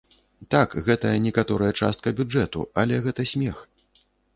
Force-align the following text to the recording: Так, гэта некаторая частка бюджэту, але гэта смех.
Так, 0.55 0.73
гэта 0.87 1.11
некаторая 1.27 1.71
частка 1.81 2.17
бюджэту, 2.23 2.59
але 2.83 3.03
гэта 3.09 3.33
смех. 3.35 3.67